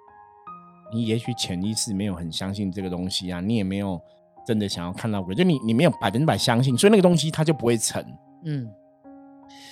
[0.91, 3.99] 你也许潜意识没有很相信这个东西啊，你也没有
[4.45, 8.03] 真的想要看到鬼，就你你没有百分之百相信，所以那个东西它就不会成。
[8.45, 8.67] 嗯，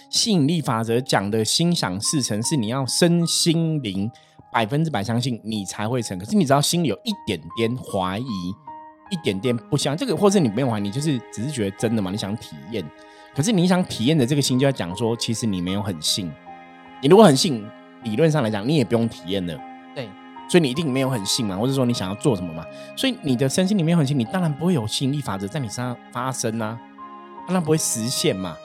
[0.10, 4.10] 吸引力法则讲的心想事成是你要身心灵
[4.52, 8.24] 百分之百相信你才会成，可是你只要心里有一点点怀疑，
[9.10, 12.84] 一点点不相这个，或是你没有怀疑，就是只是觉得真的嘛，你想体验，
[13.36, 16.32] 可是你想体验的这个心就要讲说，其实你没有很信，
[17.02, 17.66] 你如果很信，
[18.04, 19.60] 理论上来讲，你也不用体验了。
[19.96, 20.08] 对。
[20.50, 22.66] 所以你一定没有很信嘛，或者说你想要做什么嘛？
[22.96, 26.80] 所以你的身心里面很信，你当然不会有吸引力法则在你身上发生啊，
[27.46, 28.56] 当然不会实现嘛。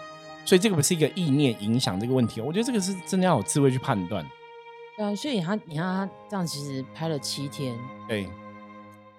[0.44, 4.26] 所以这个不是一个意念影响这个问题，我觉得这个是真的要有智慧去判断。
[4.96, 8.28] 对啊，所以他你看他这样其实拍了七天，对。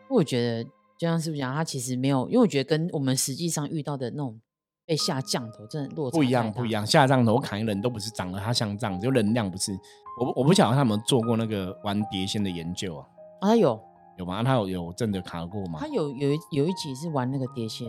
[0.10, 0.64] 我觉得
[0.98, 4.40] 就像是不是讲他其实没有，因为我觉得跟我们实际上遇到的那种
[4.86, 6.86] 被下降头真的落差不一样，不一样。
[6.86, 9.72] 下降头砍人都不是长得他像这样，就能量不是。
[10.20, 13.08] 我我不晓得他们做过那个玩碟仙的研究啊？
[13.42, 13.80] 啊，他有
[14.18, 14.44] 有吗？
[14.44, 15.80] 他有有真的卡过吗？
[15.80, 17.88] 他有有一有一集是玩那个碟仙，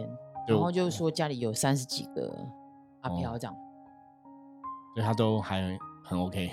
[0.49, 2.35] 然后就是说家里有三十几个
[3.03, 3.55] 阿飘这样，
[4.95, 6.51] 所以他都还很 OK。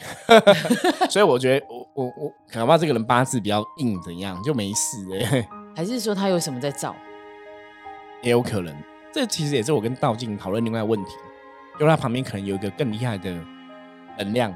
[1.09, 4.97] 所以我觉得我我我恐怕这个人八字比较硬，怎样就没事
[5.31, 5.47] 哎？
[5.73, 6.93] 还是说他有什么在造？
[8.21, 8.75] 也有可能。
[9.13, 11.11] 这其实也是我跟道静讨论另外问题，
[11.79, 13.31] 就他旁边可能有一个更厉害的
[14.17, 14.53] 能量。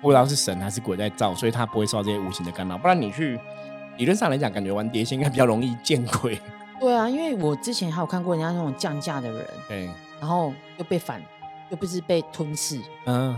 [0.00, 2.78] 不知道是神还是鬼在造，所以他不会受到这些无形的干扰。
[2.78, 3.38] 不然你去
[3.96, 6.40] 理论上来讲，感觉玩碟仙应该比较容易见鬼。
[6.80, 11.20] 对啊，因为我之前还有看过人家那种降价的人， 对，然后又被反，
[11.70, 13.36] 又不是被吞噬，嗯，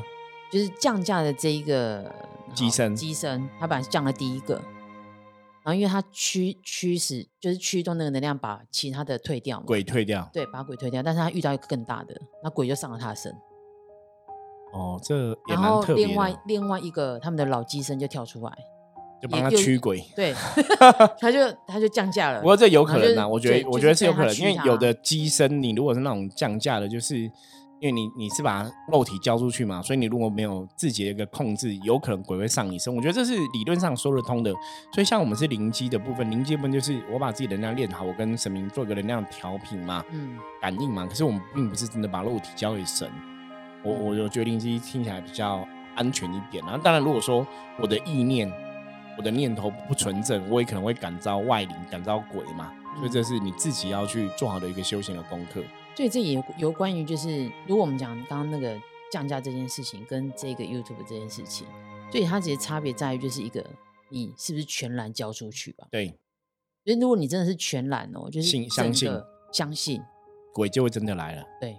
[0.53, 2.14] 就是降价的这一个
[2.53, 4.57] 机身机身，他本来是降了第一个，
[5.64, 10.29] 然后因为他驱驱使就是驱动那个能量把其他的退掉嘛，鬼退掉。
[10.35, 13.35] 对，把鬼退掉，但是他遇到一个更大的，那鬼就上了他的身，
[14.72, 18.52] 哦，这也然后蛮特别另外，另外一个他们的老机身就跳出来，
[19.20, 20.02] 就帮他驱鬼。
[20.14, 20.33] 对，
[21.20, 32.94] 他就他就降价了，不过这有可能啊，然后就我觉得对我觉得是有可能，就是被他驱他因为有的机身你如果是那种降价的，就是因为你你是把肉体交出去嘛，所以你如果没有自己的一个控制，有可能鬼会上你身。
[32.94, 34.52] 我觉得这是理论上说得通的。
[34.92, 41.06] 所以像我们是灵机的部分，灵机的部分就是我把自己能量练好，我跟神明做一个能量调频嘛，嗯，感应嘛。
[41.06, 43.11] 可是我们并不是真的把肉体交给神。
[43.83, 46.64] 我我就觉得灵机听起来比较安全一点。
[46.64, 47.47] 然后当然，如果说
[47.79, 48.51] 我的意念、
[49.16, 52.73] 我的念头不纯正，我也可能会感召外灵、感召鬼嘛。
[52.97, 55.62] 所以这是你自己要去做好的一个修行的功课。
[55.97, 58.81] 所以这也有有关于就是，如果我们讲刚刚那个
[59.12, 61.66] 降价这件事情跟这个 YouTube 这件事情，
[62.11, 63.64] 所以它其实差别在于就是一个
[64.09, 65.87] 你是不是全然交出去吧。
[65.90, 66.09] 对，
[66.85, 69.12] 所以如果你真的是全然哦，就是信相信
[69.53, 70.03] 相信，
[70.53, 71.45] 鬼就会真的来了。
[71.61, 71.79] 对，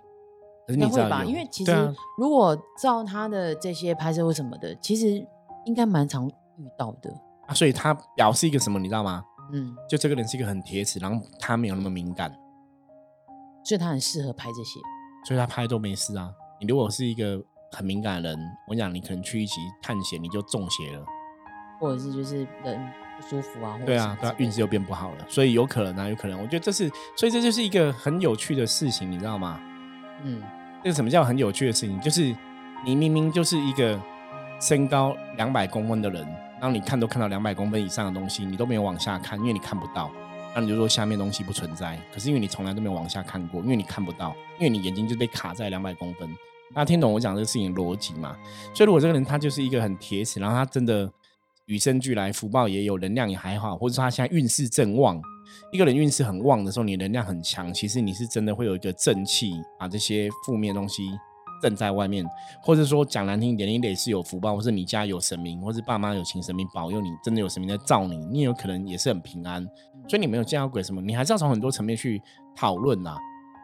[0.67, 1.23] 可是应该会吧？
[1.23, 5.25] 因为其实啊如果照他的这些拍摄或什么的，其实
[5.65, 7.11] 应该蛮常遇到的。
[7.47, 9.23] 啊，所以他表示一个什么，你知道吗？
[9.53, 12.31] 嗯，就这个人是一个很铁齿，然后他没有那么敏感，
[13.63, 14.79] 所以他很适合拍这些。
[15.27, 16.31] 所以他拍都没事啊。
[16.59, 17.43] 你如果是一个
[17.73, 21.05] 很敏感的人，我讲你可能去一起探险，你就中邪了。
[21.79, 26.39] 或者是就是人不舒服啊，对啊，运势又变不好了，所以有可能啊，有可能。
[26.39, 29.59] 我觉得这是，所以这就是一个很有趣的事情，你知道吗？
[30.23, 30.41] 嗯，
[30.83, 31.99] 这个什么叫很有趣的事情？
[32.01, 32.35] 就是
[32.85, 33.99] 你明明就是一个
[34.59, 36.23] 身高两百公分的人，
[36.59, 40.11] 然后你看都看到两百公分以上的东西，你都没有往下看，因为你看不到。
[40.53, 46.29] 那你就说下面东西不存在，可是因为你从来都没有往下看过，因为你看不到，因为你眼睛就被卡在两百公分。
[46.73, 48.35] 大家听懂我讲这个事情的逻辑吗？
[48.73, 51.09] 所以如果这个人他就是一个很铁齿，然后他真的
[51.67, 55.21] 与生俱来福报也有，能量也还好，或者说他现在运势正旺，
[55.71, 61.09] 一个人运势很旺的时候，你能量很强，其实你是真的会有一个正气，把这些负面东西
[61.61, 62.25] 正在外面，
[62.61, 69.63] 或者说讲难听一点，你得是有福报，或是你家有神明，或是爸妈有请神明保佑你，真的有神明在罩你，你有可能也是很平安。
[70.07, 72.21] 所以你没有见到鬼什么，你还是要从很多层面去
[72.55, 73.15] 讨论呐。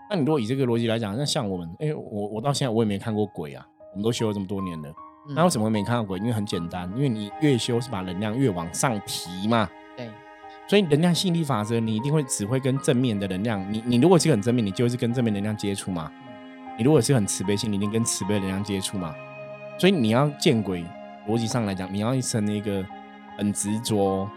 [0.10, 4.89] 那你如果以这个逻辑来讲，那像我们，哎、我我到现在我也没看过鬼啊，我们都修了这么多年了，
[5.28, 6.17] 嗯那为什么没看到鬼？
[6.19, 9.67] 因为很简单，因为你越修是把能量越往上提嘛。
[10.67, 13.73] 对，所以能量吸引力法则，你一定会只会跟正面的能量。
[13.73, 16.12] 你你如果是很正面，你就是跟正面能量接触嘛。
[16.77, 19.15] 你如果是很慈悲心，你一定跟慈悲的能量接触嘛。
[19.80, 20.86] 所以你要见鬼，
[21.27, 22.86] 逻辑上来讲，你要生一个
[23.38, 24.30] 很执着、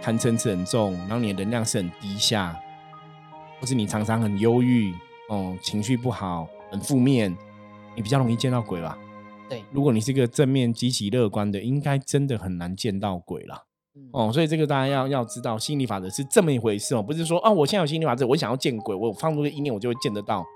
[0.00, 2.56] 贪嗔痴很重，然后你的能量是很低下，
[3.60, 4.92] 或是你常常很忧郁，
[5.28, 7.36] 哦，情绪不好，很负面，
[7.96, 8.98] 你比较容易见到鬼吧。
[9.48, 13.62] 对，如果你是一个正面、积极、乐观的，应该真的很难见到鬼啦。
[13.96, 20.40] 嗯哦，所以这个大家要要知道，心理法则是这么一回事哦，不是说啊，我现在有心理法则，我想要见鬼，我放出个意念，我就会见得到。
[20.40, 20.46] 嗯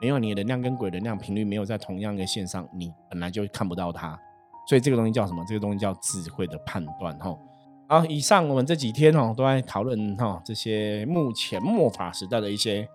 [0.00, 4.16] 没有，你的能量跟鬼的能量频率没有在同样的线上，你本来就看不到它。
[4.68, 5.44] 所以这个东西叫什么？
[5.48, 7.36] 这个东西叫智慧的判断哈。
[7.88, 12.86] 好，以上我们这几天哦都在讨论哈这些目前末法时代的一些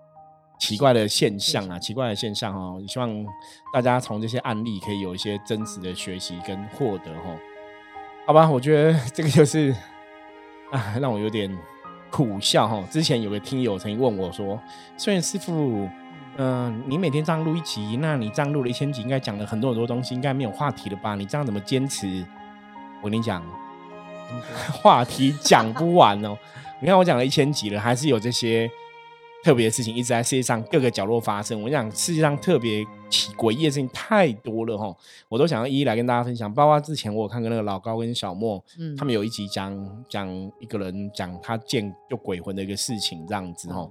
[0.60, 3.26] 奇怪的现象啊，奇怪的现象哦，希望
[3.74, 7.36] 大家从这些案例可以有一些真实的学习跟获得哈。
[8.26, 9.76] 好吧，我觉得 这个就是
[10.72, 11.54] 啊，让我有点
[12.10, 12.82] 苦笑哈。
[12.90, 14.58] 之前有个听友曾经问我说
[14.96, 15.90] ：“虽然师傅，
[16.38, 21.16] 嗯、你每天这样录一集，那你这样录了一千集，应该讲了很多很多东西，应该没有话题了吧？
[21.16, 22.26] 你这样怎么坚持？”
[23.04, 23.44] 我跟你讲，
[24.72, 26.38] 话题讲不完哦。
[26.80, 28.72] 你看我讲了一千集了，还是有这些
[29.44, 31.62] 特别的事情一直在世界上各个角落发生。
[31.62, 34.96] 我想世界上特别奇诡异的事情太多了哈，
[35.28, 36.52] 我都想要一一来跟大家分享。
[36.54, 40.30] 包括之前我有看过那个老高跟小莫，嗯他们有一集讲讲
[40.62, 43.90] 一个人讲他见就鬼魂的一个事情这样子哈。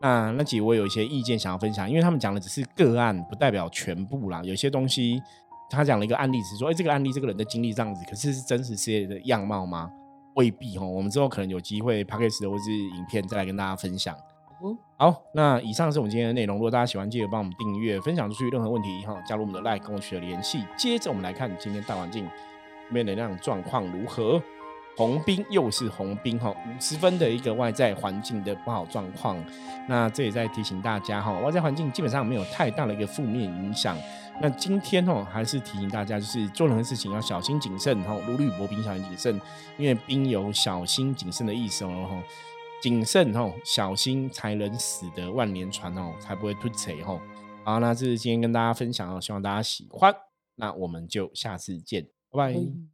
[0.00, 4.42] 那那集我有一些意见想要分享，因为他们讲的只是个案，不代表全部啦。
[4.42, 5.20] 有些东西
[5.68, 9.90] 他讲了一个案例，只是说，哎、这个案例这个人的经历这样子，可是是真实世界的样貌吗？
[10.34, 10.86] 未必哈。
[10.86, 14.16] 我们之后可能有机会 p a c k a g e 或是影片再来跟大家分享。
[14.96, 16.56] 好，那以上是我们今天的内容。
[16.56, 18.48] 如果大家喜欢，记得帮我们订阅、分享出去。
[18.50, 20.64] 任何问题哈，加入我们的 Like 跟我取得联系。
[20.76, 22.28] 接着我们来看今天大环境
[22.90, 24.40] 面能量状况如何。
[24.96, 29.36] 红兵又是红兵哈，五十分的一个外在环境的不好状况。
[29.88, 33.98] 那这也在提醒大家哈，外在环境基本上没有太大的一个负面影响。
[34.40, 39.40] 那今天哦，还是提醒大家，就是做任何事情要小心谨慎哈，如履薄冰，小心谨慎，
[39.76, 42.22] 因为冰有小心谨慎的意思哦哈，
[42.84, 47.18] 谨慎哦，小心才能死的万年船哦，才不会突锤哈。
[47.64, 50.14] 好，那这是今天跟大家分享哦，希望大家喜欢。
[50.56, 52.93] 那我们就下次见，拜拜。